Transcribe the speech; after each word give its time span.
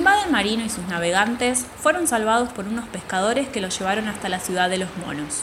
marino 0.00 0.64
y 0.64 0.68
sus 0.68 0.86
navegantes 0.88 1.66
fueron 1.80 2.06
salvados 2.06 2.50
por 2.52 2.66
unos 2.66 2.88
pescadores 2.88 3.48
que 3.48 3.60
los 3.60 3.78
llevaron 3.78 4.08
hasta 4.08 4.28
la 4.28 4.40
ciudad 4.40 4.70
de 4.70 4.78
los 4.78 4.88
monos. 5.04 5.42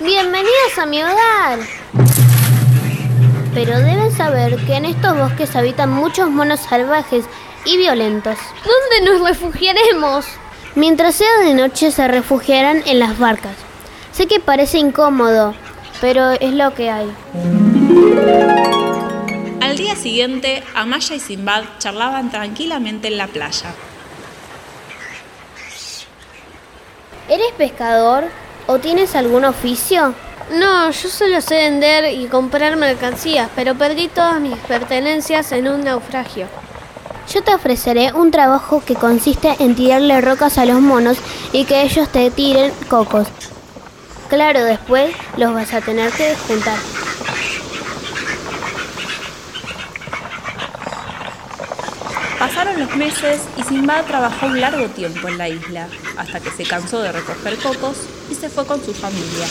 Bienvenidos 0.00 0.78
a 0.78 0.86
mi 0.86 1.02
hogar. 1.02 1.85
Pero 3.54 3.78
deben 3.80 4.12
saber 4.12 4.56
que 4.66 4.74
en 4.74 4.84
estos 4.84 5.16
bosques 5.16 5.56
habitan 5.56 5.90
muchos 5.90 6.28
monos 6.30 6.60
salvajes 6.60 7.24
y 7.64 7.76
violentos. 7.78 8.36
¿Dónde 8.64 9.10
nos 9.10 9.28
refugiaremos? 9.28 10.26
Mientras 10.74 11.14
sea 11.14 11.38
de 11.38 11.54
noche 11.54 11.90
se 11.90 12.06
refugiarán 12.06 12.82
en 12.86 12.98
las 12.98 13.18
barcas. 13.18 13.54
Sé 14.12 14.26
que 14.26 14.40
parece 14.40 14.78
incómodo, 14.78 15.54
pero 16.00 16.32
es 16.32 16.52
lo 16.52 16.74
que 16.74 16.90
hay. 16.90 17.10
Al 19.62 19.76
día 19.76 19.96
siguiente, 19.96 20.62
Amaya 20.74 21.16
y 21.16 21.20
Simbad 21.20 21.64
charlaban 21.78 22.30
tranquilamente 22.30 23.08
en 23.08 23.16
la 23.16 23.26
playa. 23.26 23.74
¿Eres 27.28 27.52
pescador 27.56 28.24
o 28.66 28.78
tienes 28.78 29.16
algún 29.16 29.44
oficio? 29.44 30.14
No, 30.50 30.90
yo 30.90 31.08
solo 31.08 31.40
sé 31.40 31.56
vender 31.56 32.14
y 32.14 32.26
comprar 32.26 32.76
mercancías, 32.76 33.50
pero 33.56 33.74
perdí 33.74 34.06
todas 34.08 34.40
mis 34.40 34.56
pertenencias 34.58 35.50
en 35.50 35.66
un 35.66 35.82
naufragio. 35.82 36.46
Yo 37.28 37.42
te 37.42 37.52
ofreceré 37.52 38.12
un 38.12 38.30
trabajo 38.30 38.80
que 38.84 38.94
consiste 38.94 39.56
en 39.58 39.74
tirarle 39.74 40.20
rocas 40.20 40.58
a 40.58 40.64
los 40.64 40.80
monos 40.80 41.18
y 41.52 41.64
que 41.64 41.82
ellos 41.82 42.08
te 42.10 42.30
tiren 42.30 42.72
cocos. 42.88 43.26
Claro, 44.28 44.62
después 44.62 45.14
los 45.36 45.52
vas 45.52 45.74
a 45.74 45.80
tener 45.80 46.12
que 46.12 46.36
juntar. 46.46 46.76
Pasaron 52.46 52.78
los 52.78 52.94
meses 52.94 53.40
y 53.56 53.62
Sinbad 53.64 54.04
trabajó 54.04 54.46
un 54.46 54.60
largo 54.60 54.86
tiempo 54.86 55.26
en 55.26 55.36
la 55.36 55.48
isla, 55.48 55.88
hasta 56.16 56.38
que 56.38 56.50
se 56.50 56.62
cansó 56.62 57.02
de 57.02 57.10
recoger 57.10 57.56
cocos 57.58 57.96
y 58.30 58.36
se 58.36 58.48
fue 58.48 58.64
con 58.64 58.80
su 58.84 58.94
familia. 58.94 59.48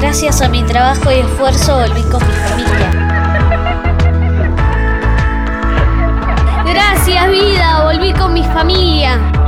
Gracias 0.00 0.40
a 0.40 0.48
mi 0.48 0.62
trabajo 0.62 1.12
y 1.12 1.16
esfuerzo 1.16 1.80
volví 1.80 2.02
con 2.04 2.26
mi 2.26 2.34
familia. 2.48 2.90
Gracias 6.64 7.30
vida, 7.30 7.84
volví 7.84 8.14
con 8.14 8.32
mi 8.32 8.42
familia. 8.42 9.39